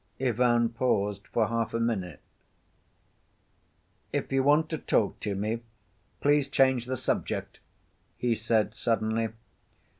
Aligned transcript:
Ivan 0.19 0.69
paused 0.69 1.27
for 1.27 1.45
half 1.47 1.75
a 1.75 1.79
minute. 1.79 2.21
"If 4.11 4.31
you 4.31 4.41
want 4.41 4.67
to 4.69 4.79
talk 4.79 5.19
to 5.19 5.35
me, 5.35 5.61
please 6.21 6.49
change 6.49 6.87
the 6.87 6.97
subject," 6.97 7.59
he 8.17 8.33
said 8.33 8.73
suddenly. 8.73 9.29